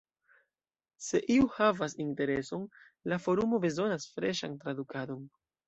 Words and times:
Se 1.07 1.21
iu 1.35 1.45
havas 1.57 1.95
intereson, 2.07 2.65
la 3.13 3.21
forumo 3.29 3.63
bezonas 3.69 4.11
freŝan 4.17 4.59
tradukadon. 4.65 5.25